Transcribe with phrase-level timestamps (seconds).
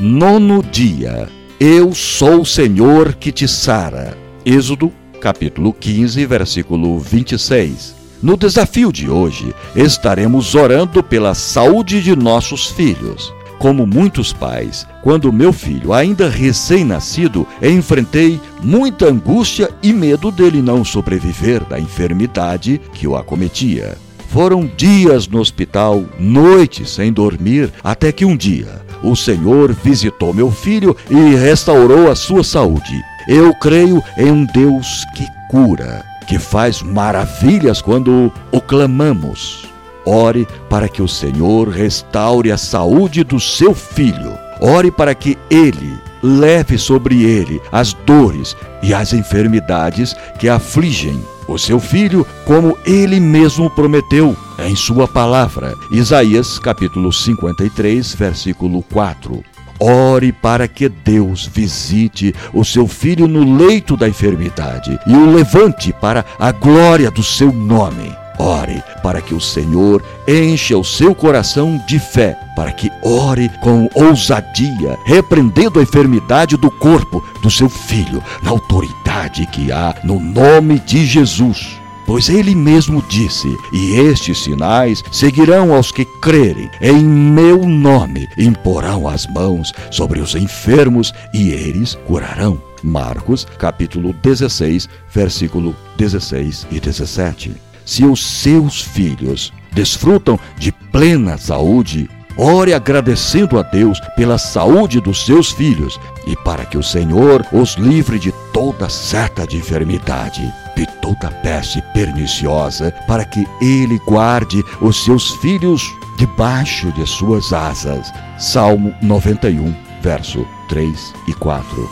[0.00, 1.28] Nono dia.
[1.58, 4.16] Eu sou o Senhor que te sara.
[4.46, 7.96] Êxodo, capítulo 15, versículo 26.
[8.22, 13.34] No desafio de hoje, estaremos orando pela saúde de nossos filhos.
[13.58, 20.84] Como muitos pais, quando meu filho, ainda recém-nascido, enfrentei muita angústia e medo dele não
[20.84, 23.98] sobreviver da enfermidade que o acometia.
[24.28, 30.50] Foram dias no hospital, noites sem dormir, até que um dia o Senhor visitou meu
[30.50, 33.02] filho e restaurou a sua saúde.
[33.26, 39.66] Eu creio em um Deus que cura, que faz maravilhas quando o clamamos.
[40.04, 44.38] Ore para que o Senhor restaure a saúde do seu filho.
[44.60, 51.58] Ore para que ele leve sobre ele as dores e as enfermidades que afligem o
[51.58, 55.74] seu filho, como ele mesmo prometeu em sua palavra.
[55.90, 59.42] Isaías capítulo 53, versículo 4.
[59.80, 65.92] Ore para que Deus visite o seu filho no leito da enfermidade e o levante
[65.92, 68.12] para a glória do seu nome.
[68.38, 73.88] Ore para que o Senhor encha o seu coração de fé, para que ore com
[73.94, 80.78] ousadia, repreendendo a enfermidade do corpo do seu filho, na autoridade que há no nome
[80.80, 81.78] de Jesus.
[82.08, 89.06] Pois ele mesmo disse: E estes sinais seguirão aos que crerem, em meu nome imporão
[89.06, 92.58] as mãos sobre os enfermos e eles curarão.
[92.82, 102.08] Marcos, capítulo 16, versículo 16 e 17 se os seus filhos desfrutam de plena saúde,
[102.38, 107.74] ore agradecendo a Deus pela saúde dos seus filhos e para que o Senhor os
[107.74, 110.42] livre de toda certa de enfermidade,
[110.76, 115.82] de toda peste perniciosa, para que Ele guarde os seus filhos
[116.16, 118.12] debaixo de suas asas.
[118.38, 121.90] Salmo 91, verso 3 e 4.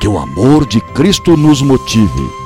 [0.00, 2.45] Que o amor de Cristo nos motive